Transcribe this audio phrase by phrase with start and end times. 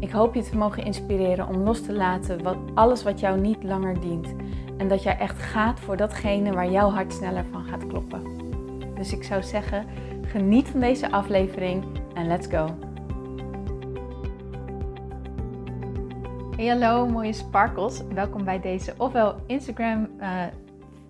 [0.00, 3.62] Ik hoop je te mogen inspireren om los te laten wat, alles wat jou niet
[3.62, 4.34] langer dient.
[4.76, 8.22] En dat jij echt gaat voor datgene waar jouw hart sneller van gaat kloppen.
[8.94, 9.86] Dus ik zou zeggen,
[10.22, 12.76] geniet van deze aflevering en let's go.
[16.56, 18.02] Hey hallo mooie sparkles.
[18.14, 20.42] Welkom bij deze ofwel Instagram uh,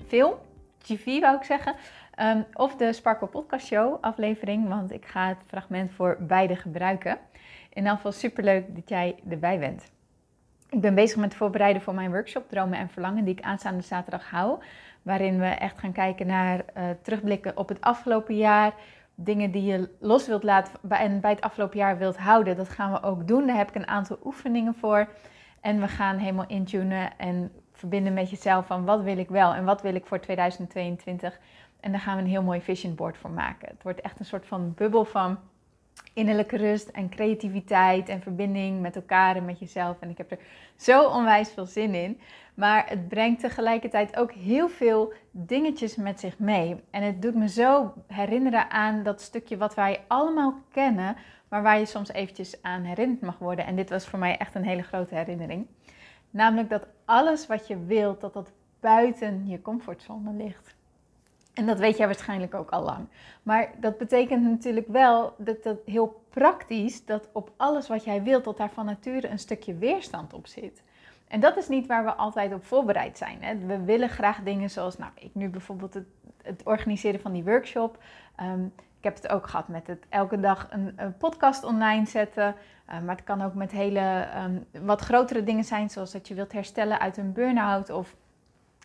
[0.07, 0.33] film,
[0.79, 1.75] TV wou ik zeggen.
[2.21, 7.19] Um, of de Sparkle Podcast Show aflevering, want ik ga het fragment voor beide gebruiken.
[7.73, 9.91] In elk geval superleuk dat jij erbij bent.
[10.71, 13.83] Ik ben bezig met het voorbereiden voor mijn workshop Dromen en Verlangen, die ik aanstaande
[13.83, 14.59] zaterdag hou.
[15.03, 18.73] Waarin we echt gaan kijken naar uh, terugblikken op het afgelopen jaar.
[19.15, 22.57] Dingen die je los wilt laten en bij het afgelopen jaar wilt houden.
[22.57, 23.47] Dat gaan we ook doen.
[23.47, 25.09] Daar heb ik een aantal oefeningen voor.
[25.61, 29.65] En we gaan helemaal intunen en verbinden met jezelf van wat wil ik wel en
[29.65, 31.39] wat wil ik voor 2022.
[31.81, 33.69] En daar gaan we een heel mooi vision board voor maken.
[33.69, 35.39] Het wordt echt een soort van bubbel van
[36.13, 39.97] innerlijke rust en creativiteit en verbinding met elkaar en met jezelf.
[40.01, 40.39] En ik heb er
[40.77, 42.21] zo onwijs veel zin in.
[42.55, 46.83] Maar het brengt tegelijkertijd ook heel veel dingetjes met zich mee.
[46.91, 51.17] En het doet me zo herinneren aan dat stukje wat wij allemaal kennen,
[51.49, 53.67] maar waar je soms eventjes aan herinnerd mag worden.
[53.67, 55.67] En dit was voor mij echt een hele grote herinnering.
[56.31, 60.78] Namelijk dat alles wat je wilt, dat dat buiten je comfortzone ligt.
[61.59, 63.07] En dat weet jij waarschijnlijk ook al lang.
[63.43, 68.45] Maar dat betekent natuurlijk wel dat dat heel praktisch, dat op alles wat jij wilt,
[68.45, 70.83] dat daar van nature een stukje weerstand op zit.
[71.29, 73.43] En dat is niet waar we altijd op voorbereid zijn.
[73.43, 73.57] Hè.
[73.57, 76.07] We willen graag dingen zoals, nou, ik nu bijvoorbeeld het,
[76.43, 77.99] het organiseren van die workshop.
[78.37, 78.65] Ehm,
[78.99, 82.55] ik heb het ook gehad met het elke dag een, een podcast online zetten.
[82.91, 86.35] Uh, maar het kan ook met hele um, wat grotere dingen zijn, zoals dat je
[86.35, 88.17] wilt herstellen uit een burn-out of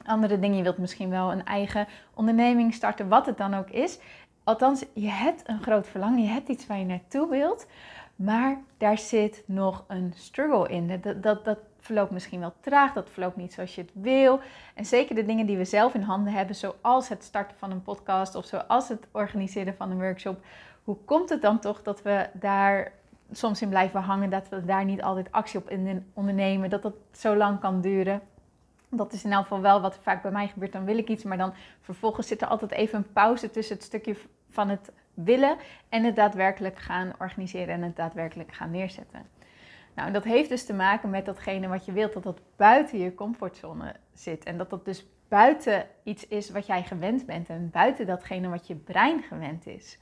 [0.06, 0.58] andere dingen.
[0.58, 4.00] Je wilt misschien wel een eigen onderneming starten, wat het dan ook is.
[4.44, 7.68] Althans, je hebt een groot verlangen, je hebt iets waar je naartoe wilt,
[8.16, 11.02] maar daar zit nog een struggle in.
[11.02, 14.40] Dat, dat, dat verloopt misschien wel traag, dat verloopt niet zoals je het wil.
[14.75, 17.84] En zeker de dingen die we zelf in handen hebben, zoals het starten van een
[17.84, 20.46] podcast of zoals het organiseren van een workshop.
[20.84, 22.91] Hoe komt het dan toch dat we daar
[23.31, 26.96] soms in blijven hangen, dat we daar niet altijd actie op in ondernemen, dat dat
[27.12, 28.22] zo lang kan duren?
[28.97, 30.71] Dat is in elk geval wel wat vaak bij mij gebeurt.
[30.71, 33.85] Dan wil ik iets, maar dan vervolgens zit er altijd even een pauze tussen het
[33.85, 34.15] stukje
[34.49, 35.57] van het willen
[35.89, 39.25] en het daadwerkelijk gaan organiseren en het daadwerkelijk gaan neerzetten.
[39.95, 43.15] Nou, dat heeft dus te maken met datgene wat je wilt, dat dat buiten je
[43.15, 44.43] comfortzone zit.
[44.43, 48.67] En dat dat dus buiten iets is wat jij gewend bent en buiten datgene wat
[48.67, 49.99] je brein gewend is.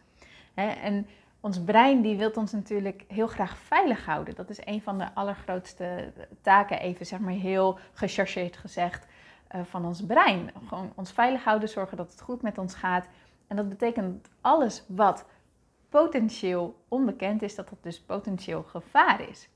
[0.54, 1.08] En
[1.42, 4.36] ons brein die wil ons natuurlijk heel graag veilig houden.
[4.36, 9.08] Dat is een van de allergrootste taken, even zeg maar heel gechargeerd gezegd,
[9.56, 10.52] uh, van ons brein.
[10.68, 13.06] Gewoon ons veilig houden, zorgen dat het goed met ons gaat.
[13.48, 15.26] En dat betekent alles wat
[15.90, 19.50] potentieel onbekend is, dat dat dus potentieel gevaar is.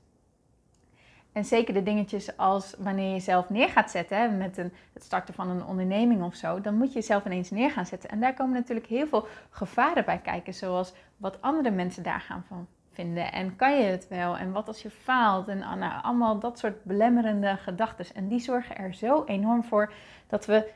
[1.36, 5.04] En zeker de dingetjes als wanneer je jezelf neer gaat zetten hè, met een, het
[5.04, 8.10] starten van een onderneming of zo, dan moet je jezelf ineens neer gaan zetten.
[8.10, 12.44] En daar komen natuurlijk heel veel gevaren bij kijken, zoals wat andere mensen daar gaan
[12.48, 13.32] van vinden.
[13.32, 14.36] En kan je het wel?
[14.36, 15.48] En wat als je faalt?
[15.48, 18.06] En nou, allemaal dat soort belemmerende gedachten.
[18.14, 19.92] En die zorgen er zo enorm voor
[20.26, 20.72] dat we,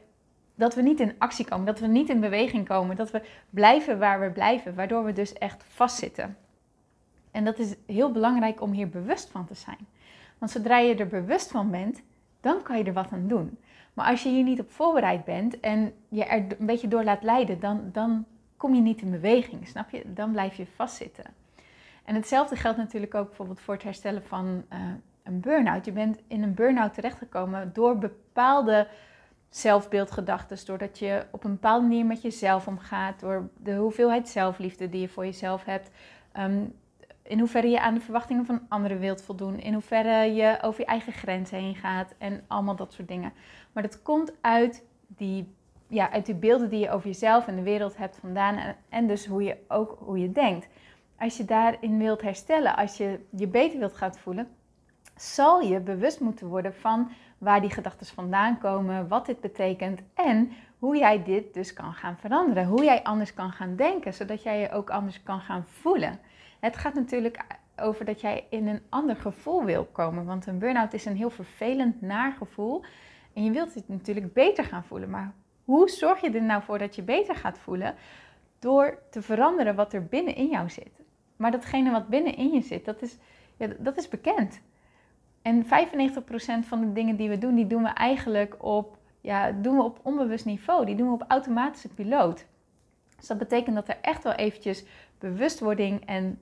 [0.55, 3.99] dat we niet in actie komen, dat we niet in beweging komen, dat we blijven
[3.99, 6.37] waar we blijven, waardoor we dus echt vastzitten.
[7.31, 9.87] En dat is heel belangrijk om hier bewust van te zijn.
[10.41, 12.03] Want zodra je er bewust van bent,
[12.41, 13.59] dan kan je er wat aan doen.
[13.95, 17.23] Maar als je hier niet op voorbereid bent en je er een beetje door laat
[17.23, 18.25] leiden, dan, dan
[18.57, 20.13] kom je niet in beweging, snap je?
[20.13, 21.25] Dan blijf je vastzitten.
[22.05, 24.79] En hetzelfde geldt natuurlijk ook bijvoorbeeld voor het herstellen van uh,
[25.23, 25.85] een burn-out.
[25.85, 28.89] Je bent in een burn-out terechtgekomen door bepaalde
[29.49, 35.01] zelfbeeldgedachten, doordat je op een bepaalde manier met jezelf omgaat, door de hoeveelheid zelfliefde die
[35.01, 35.91] je voor jezelf hebt,
[36.39, 36.75] um,
[37.31, 39.59] in hoeverre je aan de verwachtingen van anderen wilt voldoen.
[39.59, 42.15] In hoeverre je over je eigen grenzen heen gaat.
[42.19, 43.33] En allemaal dat soort dingen.
[43.73, 45.55] Maar dat komt uit die,
[45.87, 48.75] ja, uit die beelden die je over jezelf en de wereld hebt vandaan.
[48.89, 50.69] En, dus hoe je ook hoe je denkt.
[51.19, 54.49] Als je daarin wilt herstellen, als je je beter wilt gaan voelen,
[55.17, 60.53] zal je bewust moeten worden van waar die gedachten vandaan komen, wat dit betekent en
[60.79, 62.67] hoe jij dit dus kan gaan veranderen.
[62.67, 66.19] Hoe jij anders kan gaan denken, zodat jij je ook anders kan gaan voelen.
[66.61, 67.41] Het gaat natuurlijk
[67.77, 70.25] over dat jij in een ander gevoel wil komen.
[70.25, 72.85] Want een burn-out is een heel vervelend, naar gevoel.
[73.33, 75.11] En je wilt het natuurlijk beter gaan voelen.
[75.11, 75.33] Maar
[75.65, 77.95] hoe zorg je er nou voor dat je beter gaat voelen?
[78.59, 81.03] Door te veranderen wat er binnenin jou zit.
[81.37, 83.17] Maar datgene wat binnenin je zit, dat is,
[83.57, 84.61] ja, dat is bekend.
[85.43, 85.69] En 95%
[86.61, 90.01] van de dingen die we doen, die doen we eigenlijk op, ja, doen we op
[90.03, 90.87] onbewust niveau.
[90.87, 92.47] Die doen we op automatische piloot.
[93.17, 94.85] Dus dat betekent dat er echt wel eventjes
[95.19, 96.39] bewustwording en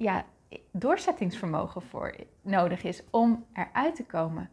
[0.00, 0.24] ja,
[0.70, 4.50] doorzettingsvermogen voor nodig is om eruit te komen.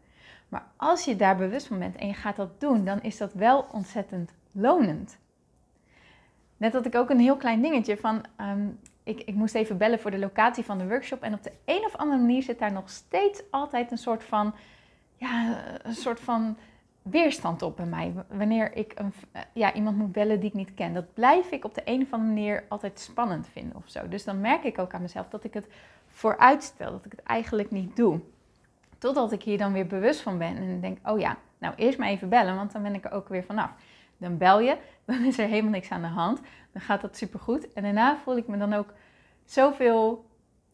[0.48, 3.32] Maar als je daar bewust van bent en je gaat dat doen, dan is dat
[3.32, 5.18] wel ontzettend lonend.
[6.56, 8.68] Net had ik ook een heel klein dingetje van, ehm,
[9.02, 11.22] ik, ik moest even bellen voor de locatie van de workshop.
[11.22, 14.54] En op de een of andere manier zit daar nog steeds altijd een soort van,
[15.16, 16.56] ja, een soort van
[17.10, 18.12] weerstand op bij mij.
[18.28, 19.12] Wanneer ik een,
[19.52, 20.94] ja, iemand moet bellen die ik niet ken.
[20.94, 24.08] Dat blijf ik op de een of andere manier altijd spannend vinden of zo.
[24.08, 25.68] Dus dan merk ik ook aan mezelf dat ik het
[26.08, 26.90] vooruitstel.
[26.90, 28.20] Dat ik het eigenlijk niet doe.
[28.98, 32.08] Totdat ik hier dan weer bewust van ben en denk, oh ja, nou eerst maar
[32.08, 33.70] even bellen, want dan ben ik er ook weer vanaf.
[34.16, 34.76] Dan bel je,
[35.06, 36.40] dan is er helemaal niks aan de hand.
[36.72, 37.72] Dan gaat dat supergoed.
[37.72, 38.94] En daarna voel ik me dan ook
[39.44, 40.24] zoveel,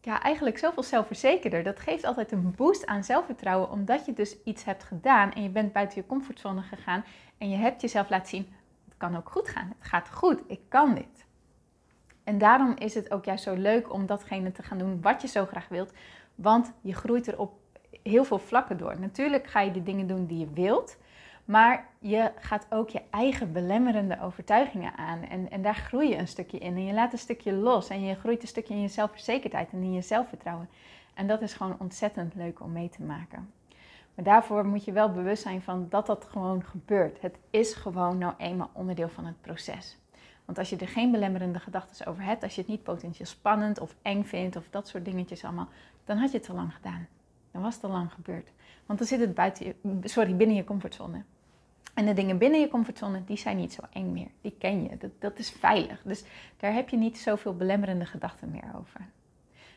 [0.05, 1.63] ja, eigenlijk zoveel zelfverzekerder.
[1.63, 5.49] Dat geeft altijd een boost aan zelfvertrouwen, omdat je dus iets hebt gedaan en je
[5.49, 7.03] bent buiten je comfortzone gegaan
[7.37, 8.47] en je hebt jezelf laten zien,
[8.85, 9.73] het kan ook goed gaan.
[9.77, 11.25] Het gaat goed, ik kan dit.
[12.23, 15.27] En daarom is het ook juist zo leuk om datgene te gaan doen wat je
[15.27, 15.93] zo graag wilt,
[16.35, 17.59] want je groeit er op
[18.03, 18.99] heel veel vlakken door.
[18.99, 20.97] Natuurlijk ga je de dingen doen die je wilt,
[21.45, 25.21] maar je gaat ook je eigen belemmerende overtuigingen aan.
[25.21, 26.75] En, en daar groei je een stukje in.
[26.75, 27.89] En je laat een stukje los.
[27.89, 30.69] En je groeit een stukje in je zelfverzekerdheid en in je zelfvertrouwen.
[31.13, 33.51] En dat is gewoon ontzettend leuk om mee te maken.
[34.15, 37.21] Maar daarvoor moet je wel bewust zijn van dat dat gewoon gebeurt.
[37.21, 39.97] Het is gewoon nou eenmaal onderdeel van het proces.
[40.45, 43.79] Want als je er geen belemmerende gedachten over hebt, als je het niet potentieel spannend
[43.79, 45.67] of eng vindt of dat soort dingetjes allemaal,
[46.05, 47.07] dan had je het al lang gedaan.
[47.51, 48.51] Dan was het al lang gebeurd.
[48.85, 51.23] Want dan zit het buiten je, sorry, binnen je comfortzone.
[51.93, 54.27] En de dingen binnen je comfortzone, die zijn niet zo eng meer.
[54.41, 54.97] Die ken je.
[54.97, 56.01] Dat, dat is veilig.
[56.03, 56.23] Dus
[56.57, 59.01] daar heb je niet zoveel belemmerende gedachten meer over.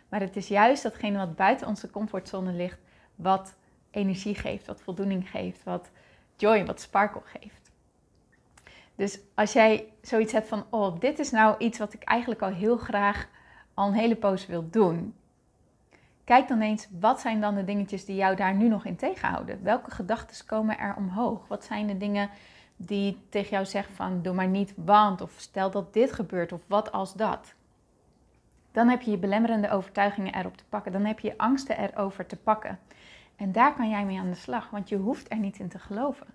[0.09, 2.79] Maar het is juist datgene wat buiten onze comfortzone ligt,
[3.15, 3.55] wat
[3.91, 5.91] energie geeft, wat voldoening geeft, wat
[6.37, 7.71] joy, wat sparkle geeft.
[8.95, 12.53] Dus als jij zoiets hebt van, oh, dit is nou iets wat ik eigenlijk al
[12.53, 13.29] heel graag
[13.75, 15.15] al een hele poos wil doen.
[16.29, 19.63] Kijk dan eens, wat zijn dan de dingetjes die jou daar nu nog in tegenhouden?
[19.63, 21.49] Welke gedachten komen er omhoog?
[21.49, 22.31] Wat zijn de dingen
[22.77, 26.61] die tegen jou zeggen van doe maar niet, want of stel dat dit gebeurt of
[26.67, 27.55] wat als dat?
[28.73, 30.93] Dan heb je je belemmerende overtuigingen erop te pakken.
[30.93, 32.79] Dan heb je je angsten erover te pakken.
[33.37, 35.79] En daar kan jij mee aan de slag, want je hoeft er niet in te
[35.79, 36.27] geloven.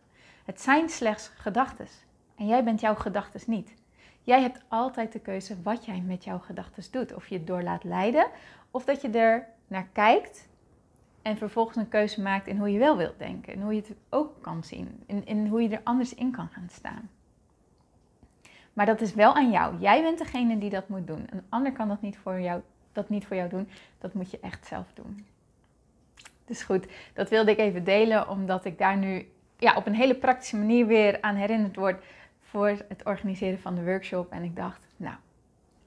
[0.45, 1.87] Het zijn slechts gedachten.
[2.35, 3.73] En jij bent jouw gedachten niet.
[4.21, 7.13] Jij hebt altijd de keuze wat jij met jouw gedachten doet.
[7.13, 8.27] Of je het door laat leiden,
[8.71, 10.49] of dat je er naar kijkt
[11.21, 13.53] en vervolgens een keuze maakt in hoe je wel wilt denken.
[13.53, 15.03] En hoe je het ook kan zien.
[15.07, 17.09] En, en hoe je er anders in kan gaan staan.
[18.73, 19.79] Maar dat is wel aan jou.
[19.79, 21.27] Jij bent degene die dat moet doen.
[21.29, 22.61] Een ander kan dat niet voor jou,
[22.91, 23.69] dat niet voor jou doen.
[23.97, 25.25] Dat moet je echt zelf doen.
[26.45, 29.27] Dus goed, dat wilde ik even delen, omdat ik daar nu
[29.57, 32.03] ja, op een hele praktische manier weer aan herinnerd word
[32.41, 34.31] voor het organiseren van de workshop.
[34.31, 35.15] En ik dacht, nou,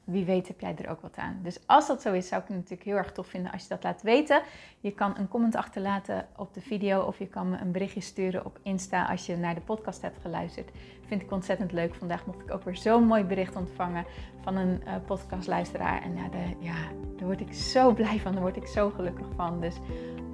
[0.06, 1.38] wie weet heb jij er ook wat aan.
[1.42, 3.68] Dus als dat zo is, zou ik het natuurlijk heel erg tof vinden als je
[3.68, 4.42] dat laat weten.
[4.80, 8.44] Je kan een comment achterlaten op de video of je kan me een berichtje sturen
[8.44, 10.70] op Insta als je naar de podcast hebt geluisterd.
[11.06, 11.94] Vind ik ontzettend leuk.
[11.94, 14.04] Vandaag mocht ik ook weer zo'n mooi bericht ontvangen
[14.40, 16.02] van een uh, podcastluisteraar.
[16.02, 16.76] En ja, de, ja,
[17.16, 19.60] daar word ik zo blij van, daar word ik zo gelukkig van.
[19.60, 19.74] Dus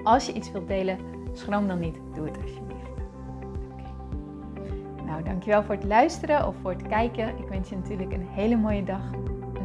[0.02, 0.98] als je iets wilt delen,
[1.32, 1.96] schroom dan niet.
[2.14, 2.90] Doe het alsjeblieft.
[5.04, 7.38] Nou, dankjewel voor het luisteren of voor het kijken.
[7.38, 9.02] Ik wens je natuurlijk een hele mooie dag